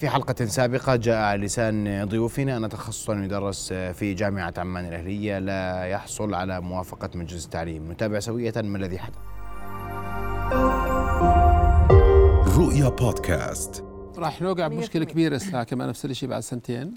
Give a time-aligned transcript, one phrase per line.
[0.00, 2.56] في حلقة سابقة جاء على لسان ضيوفنا.
[2.56, 5.38] أن تخصصا يدرس في جامعة عمان الأهلية.
[5.38, 7.92] لا يحصل على موافقة مجلس التعليم.
[7.92, 9.16] نتابع سوية ما الذي حدث.
[12.58, 13.84] رؤيا بودكاست.
[14.16, 16.94] راح نوقع بمشكلة كبيرة الساعة كمان نفس الشيء بعد سنتين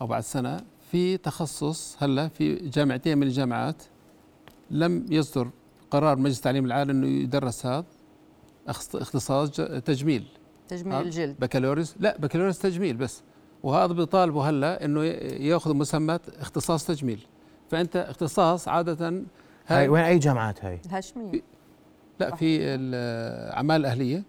[0.00, 0.60] أو بعد سنة.
[0.90, 3.82] في تخصص هلا في جامعتين من الجامعات
[4.70, 5.50] لم يصدر
[5.90, 7.84] قرار مجلس التعليم العالي إنه يدرس هذا.
[8.68, 9.50] اختصاص
[9.84, 10.26] تجميل.
[10.68, 11.36] تجميل الجلد.
[11.40, 13.22] بكالوريوس؟ لا بكالوريوس تجميل بس.
[13.62, 17.26] وهذا بيطالبوا هلا إنه يأخذ مسمى اختصاص تجميل.
[17.70, 19.22] فأنت اختصاص عادة
[19.66, 21.42] هاي وين؟ أي جامعات هاي؟ الهاشميه
[22.20, 24.22] لا في الأعمال الأهلية.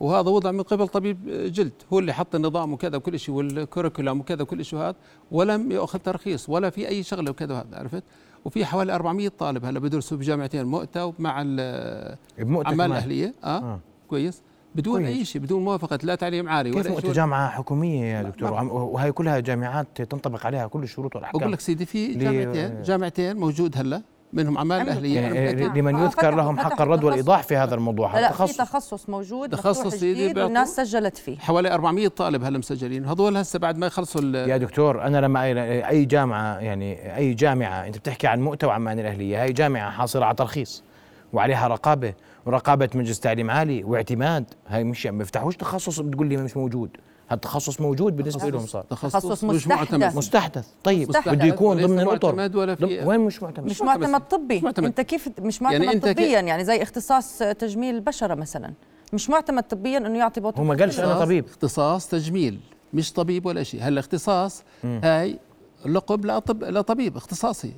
[0.00, 1.72] وهذا وضع من قبل طبيب جلد.
[1.92, 4.96] هو اللي حط النظام وكذا وكل شيء والكوريكولم وكذا وكل شيء هذا
[5.30, 8.02] ولم يأخذ ترخيص ولا في أي شغلة وكذا هذا عرفت؟
[8.44, 13.80] وفي حوالي 400 طالب هلا بدرسوا بجامعتين مؤتة مع الاعمال الاهليه آه, آه.
[14.08, 14.42] كويس.
[14.76, 15.18] بدون كويس.
[15.18, 19.40] اي شيء بدون موافقة لا تعليم عالي كيف ولا جامعة حكومية يا دكتور؟ وهي كلها
[19.40, 21.40] جامعات تنطبق عليها كل الشروط والأحكام.
[21.40, 25.20] بقول لك سيدي في جامعتين جامعتين موجود هلا منهم اعمال أهلية.
[25.20, 28.20] يعني لمن يذكر لهم حق الرد والايضاح في هذا الموضوع.
[28.20, 29.08] لا في تخصص.
[29.08, 31.38] موجود تخصص جديد والناس سجلت فيه.
[31.38, 33.04] حوالي 400 طالب هلا مسجلين.
[33.04, 35.42] هذول هسه بعد ما يخلصوا يا دكتور أنا لما
[35.88, 40.34] اي جامعة يعني أي جامعة أنت بتحكي عن مؤتة وعمان الأهلية هي جامعة حاصلة على
[40.34, 40.82] ترخيص
[41.32, 42.14] وعليها رقابة
[42.46, 44.44] ورقابه مجلس تعليم عالي واعتماد.
[44.66, 46.90] هاي مش ما بيفتحوش تخصص بتقول لي مش موجود.
[47.32, 48.82] التخصص موجود بالنسبة لهم صار.
[48.82, 50.16] تخصص مش معتمد.
[50.16, 50.68] مستحدث.
[50.84, 52.34] طيب بده يكون ضمن الأطر.
[52.58, 54.20] ولا في وين مش معتمد؟ مش معتمد.
[54.20, 54.60] طبي.
[54.60, 54.86] معتمد.
[54.86, 58.72] انت كيف مش معتمد يعني طبيا؟ يعني زي اختصاص تجميل البشره مثلا.
[59.12, 61.44] مش معتمد طبيا إنه يعطي بوتوكس هو ما قالش أنا طبيب.
[61.46, 62.60] اختصاص تجميل.
[62.94, 63.82] مش طبيب ولا شيء.
[63.82, 65.38] هلا اختصاص هاي
[65.86, 67.72] لقب لا طب لا طبيب اختصاصي.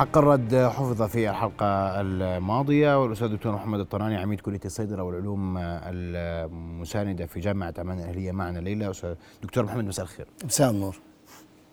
[0.00, 7.26] حق الرد حفظ في الحلقة الماضية والأستاذ الدكتور محمد الطراني عميد كلية الصيدلة والعلوم المساندة
[7.26, 8.58] في جامعة عمان الأهلية معنا
[8.90, 10.26] أستاذ دكتور محمد مساء الخير.
[10.44, 10.96] مساء النور.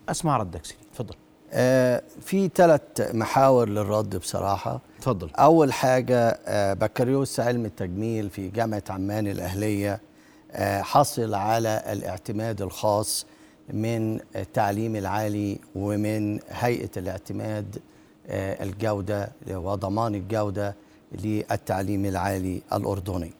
[0.09, 1.15] أسمع ردك سيدي تفضل.
[1.53, 2.81] آه في ثلاث
[3.13, 4.81] محاور للرد بصراحة.
[5.01, 5.29] تفضل.
[5.35, 10.01] أول حاجة آه بكالوريوس علم التجميل في جامعة عمان الأهلية
[10.51, 13.25] آه حصل على الاعتماد الخاص
[13.73, 17.79] من التعليم العالي ومن هيئة الاعتماد
[18.29, 20.75] الجودة وضمان الجودة
[21.11, 23.31] للتعليم العالي الأردني.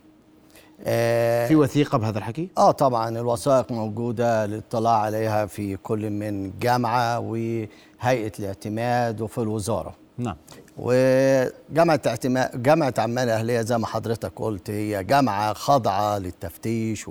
[0.83, 7.19] آه، في وثيقة بهذا الحكي؟ آه طبعا الوثائق موجودة للاطلاع عليها في كل من جامعة
[7.19, 9.95] وهيئة الاعتماد وفي الوزارة.
[10.17, 10.35] نعم.
[10.77, 17.05] وجامعة اعتماد جامعة عمان الأهلية زي ما حضرتك قلت هي جامعة خاضعة للتفتيش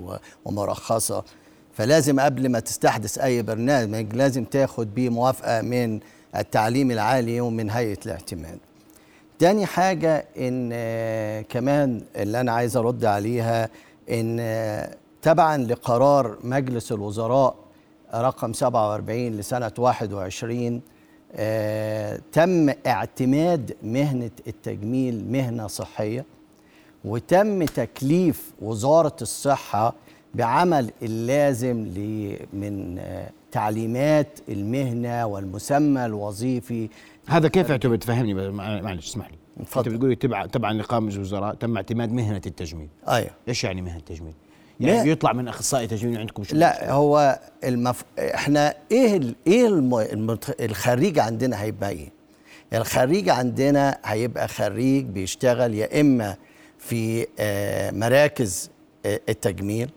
[0.45, 1.23] ومرخصة.
[1.73, 5.99] فلازم قبل ما تستحدث أي برنامج لازم تاخد بيه موافقة من
[6.35, 8.59] التعليم العالي ومن هيئة الاعتماد.
[9.39, 13.69] تاني حاجة إن آه، كمان اللي أنا عايز أرد عليها
[14.09, 17.55] إن آه، تبعا لقرار مجلس الوزراء
[18.13, 20.81] رقم 47 لسنة 21
[21.35, 26.25] آه تم اعتماد مهنة التجميل مهنة صحية
[27.05, 29.93] وتم تكليف وزارة الصحة
[30.37, 31.77] بعمل اللازم
[32.53, 33.01] من
[33.51, 36.89] تعليمات المهنة والمسمى الوظيفي.
[37.27, 38.33] هذا كيف يعتبر؟ تفهمني
[38.81, 39.37] معلش اسمح لي.
[39.77, 42.87] أنت بتقولي تبع تبعا لقائمه الوزراء تم اعتماد مهنة التجميل.
[43.07, 43.29] أيوه.
[43.47, 44.33] إيش يعني مهنة التجميل؟
[44.79, 48.03] يعني بيطلع من أخصائي تجميل عندكم شو؟ لا هو المف...
[48.19, 49.35] إحنا إيه ال...
[49.47, 50.37] إيه الم...
[50.59, 52.09] الخريج عندنا هيبقى إيه؟
[52.73, 56.35] الخريج عندنا هيبقى خريج بيشتغل يا إما
[56.79, 58.71] في آه، مراكز
[59.05, 59.89] آه، التجميل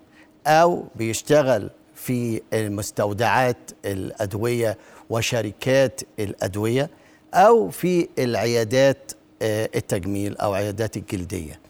[0.46, 4.78] أو بيشتغل في المستودعات الأدوية
[5.10, 6.90] وشركات الأدوية
[7.34, 9.12] أو في العيادات
[9.42, 11.60] آه، التجميل أو عيادات الجلدية.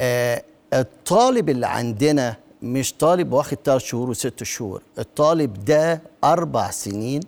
[0.00, 0.42] آه
[0.74, 7.20] الطالب اللي عندنا مش طالب واخد ثلاث شهور وست شهور الطالب ده أربع سنين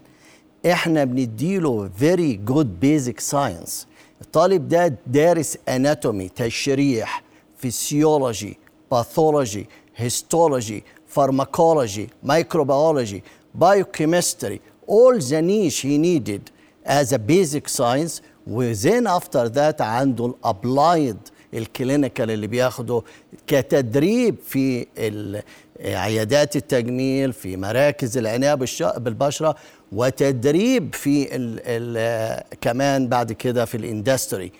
[0.67, 3.87] إحنا بنديله very good basic science
[4.21, 7.23] الطالب ده دارس anatomy تشريح
[7.59, 8.59] physiology
[8.91, 9.67] pathology
[9.97, 10.85] histology
[11.17, 13.21] pharmacology, microbiology,
[13.59, 14.59] biochemistry,
[14.89, 16.51] all the knowledge he needed
[16.85, 18.21] as a basic science.
[18.47, 21.17] Then after that عنده ال applied
[21.55, 23.03] ال clinical اللي بياخده
[23.47, 24.87] كتدريب في
[25.85, 28.55] عيادات التجميل في مراكز العناية
[28.97, 29.57] بالبشرة
[29.93, 34.53] وتدريب في ال ال كمان بعد كده في الاندستري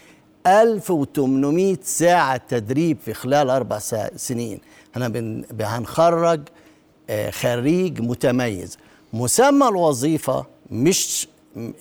[0.47, 3.79] 1800 ساعة تدريب في خلال أربع
[4.17, 4.61] سنين.
[4.95, 6.41] إحنا هنخرج
[7.11, 8.79] آه، خريج متميز.
[9.13, 11.29] مسمى الوظيفة مش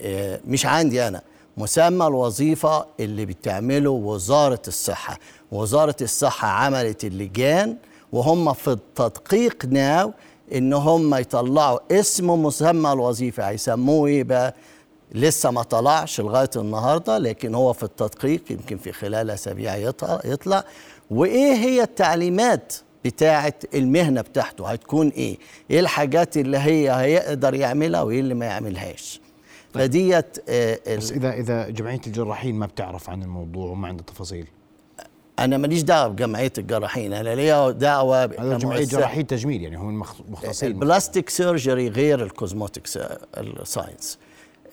[0.01, 1.21] آه، مش عندي أنا.
[1.57, 5.19] مسمى الوظيفة اللي بتعمله وزارة الصحة.
[5.51, 7.77] وزارة الصحة عملت اللجان
[8.12, 10.12] وهم في التدقيق ناو
[10.54, 13.50] إن هم يطلعوا اسم مسمى الوظيفة.
[13.50, 14.56] هيسموه إيه بقى؟
[15.12, 19.75] لسه ما طلعش لغاية النهاردة لكن هو في التدقيق يمكن في خلال أسابيع
[20.25, 20.63] يطلع.
[21.12, 22.74] وإيه هي التعليمات؟
[23.06, 25.38] بتاعة المهنة بتاعته هتكون إيه؟
[25.72, 29.22] إيه الحاجات اللي هي هيقدر يعملها وإيه اللي ما يعملهاش.
[29.74, 29.84] طيب.
[29.84, 34.48] فديت آه بس إذا إذا جمعية الجراحين ما بتعرف عن الموضوع وما عندها تفاصيل.
[35.40, 40.00] أنا ماليش دعوة بجمعية الجراحين أنا ليا دعوة هذا جمعية جراحين تجميل يعني هم
[40.30, 40.70] مختصين.
[40.70, 42.88] ال plastic surgery غير ال cosmetic
[43.64, 44.20] science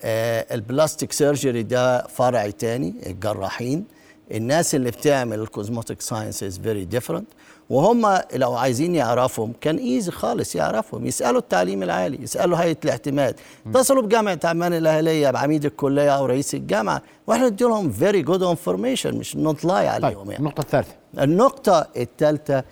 [0.03, 3.85] آه، ال plastic surgery ده فرع تاني الجراحين.
[4.31, 7.27] الناس اللي بتعمل ال cosmetic science is very different
[7.69, 13.35] وهم لو عايزين يعرفهم كان easy خالص يعرفهم يسألوا التعليم العالي يسألوا هيئة الاعتماد.
[13.67, 19.15] اتصلوا بجامعة عمان الأهلية بعميد الكلية أو رئيس الجامعة وإحنا ندي لهم very good information
[19.15, 20.29] مش نطلع عليهم طيب.
[20.31, 20.39] يعني.
[20.39, 20.91] النقطة الثالثة.
[21.19, 22.63] النقطة الثالثة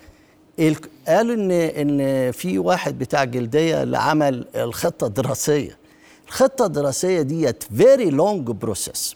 [1.08, 5.78] قالوا ان إن في واحد بتاع جلدية اللي عمل الخطة الدراسية.
[6.28, 9.16] الخطة الدراسية ديت very long process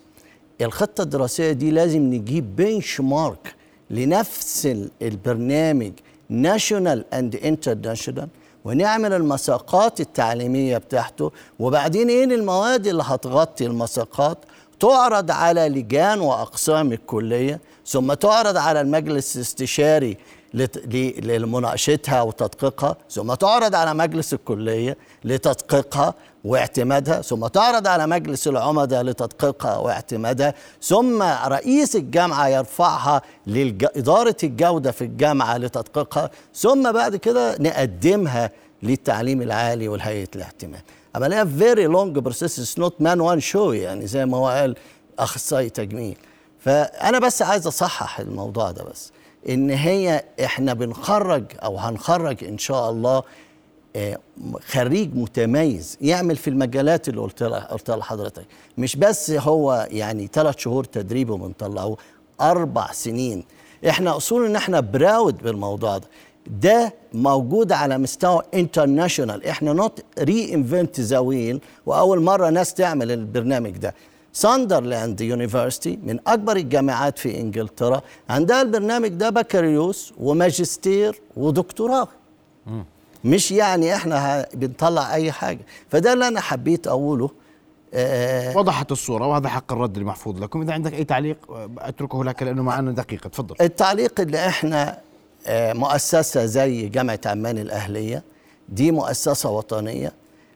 [0.62, 3.56] الخطة الدراسية دي لازم نجيب benchmark
[3.90, 5.92] لنفس البرنامج
[6.30, 8.28] national and international
[8.66, 11.32] ونعمل المساقات التعليمية بتاعته.
[11.60, 14.38] وبعدين إيه المواد اللي هتغطي المساقات؟
[14.80, 20.18] تعرض على لجان وأقسام الكلية ثم تعرض على المجلس الاستشاري
[21.24, 26.14] لمناقشتها وتدقيقها ثم تعرض على مجلس الكلية لتدقيقها.
[26.44, 35.04] واعتمادها ثم تعرض على مجلس العمداء لتدقيقها واعتمادها ثم رئيس الجامعة يرفعها لإدارة الجودة في
[35.04, 38.52] الجامعة لتدقيقها ثم بعد كده نقدمها
[38.84, 40.82] للتعليم العالي والهيئة الاعتماد.
[41.16, 44.76] عملية very long process not one man show يعني زي ما هو قال
[45.20, 46.18] أخصائي تجميل.
[46.60, 49.12] فأنا بس عايز أصحح الموضوع ده بس.
[49.50, 53.24] إن هي إحنا بنخرج أو هنخرج إن شاء الله
[54.62, 58.46] خريج متميز يعمل في المجالات اللي قلت قلت لحضرتك.
[58.78, 61.98] مش بس هو يعني ثلاث شهور تدريب وبنطلعه
[62.42, 63.44] أربع سنين.
[63.90, 66.08] إحنا أصول إن إحنا proud بالموضوع ده.
[66.48, 73.78] ده موجود على مستوى international إحنا not reinvent the wheel وأول مرة ناس تعمل البرنامج
[73.78, 73.94] ده.
[74.34, 82.08] Sunderland University من أكبر الجامعات في إنجلترا عندها البرنامج ده بكالوريوس وماجستير ودكتوراه.
[83.24, 85.60] مش يعني إحنا بنطلع أي حاجة.
[85.90, 87.30] فده اللي أنا حبيت أقوله.
[87.94, 90.62] آه وضحت الصورة وهذا حق الرد المحفوظ لكم.
[90.62, 91.38] إذا عندك أي تعليق
[91.78, 93.28] أتركه لك لأنه معنا دقيقة.
[93.30, 93.56] تفضل.
[93.62, 94.98] التعليق اللي إحنا
[95.48, 98.24] آه مؤسسة زي جامعة عمان الأهلية
[98.70, 100.12] دي مؤسسة وطنية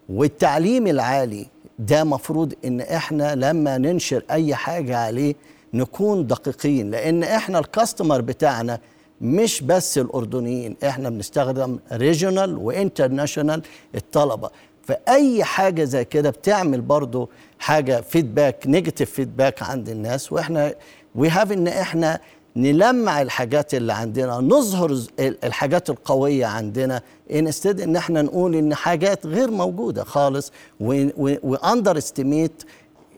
[0.09, 1.47] والتعليم العالي
[1.79, 5.35] ده مفروض إن إحنا لما ننشر أي حاجة عليه
[5.73, 6.91] نكون دقيقين.
[6.91, 8.79] لأن إحنا ال customer بتاعنا
[9.21, 13.61] مش بس الأردنيين إحنا بنستقدم regional و international
[13.95, 14.49] الطلبة.
[14.83, 17.29] فأي حاجة زي كده بتعمل برضو
[17.59, 20.31] حاجة feedback negative feedback عند الناس.
[20.31, 20.73] وإحنا
[21.15, 22.19] we have إن إحنا
[22.55, 29.51] نلمع الحاجات اللي عندنا نظهر الحاجات القوية عندنا instead إن إحنا نقول إن حاجات غير
[29.51, 32.63] موجودة خالص و underestimate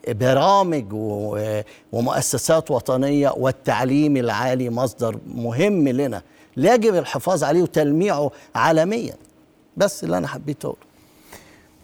[0.08, 0.84] برامج
[1.92, 6.22] ومؤسسات وطنية والتعليم العالي مصدر مهم لنا.
[6.56, 9.14] يجب الحفاظ عليه وتلميعه عالميا.
[9.76, 10.90] بس اللي أنا حبيت اقوله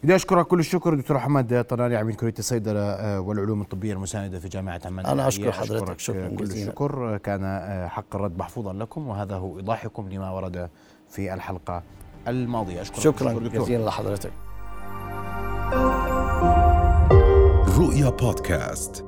[0.02, 4.49] بدي أشكرك كل الشكر دكتور محمد طناري عميد كلية الصيدلة آه، والعلوم الطبية المساندة في
[4.49, 5.06] جامعة عمان.
[5.06, 5.99] أنا أشكر حضرتك.
[6.00, 6.68] شكرا كل جزيلا.
[6.68, 7.16] الشكر.
[7.16, 10.68] كان آه، حق الرد محفوظا لكم وهذا هو إيضاحكم لما ورد
[11.11, 11.82] في الحلقة
[12.28, 12.82] الماضية.
[12.82, 14.32] أشكرك شكرا جزيلا لحضرتك.
[17.86, 19.05] رؤيا بودكاست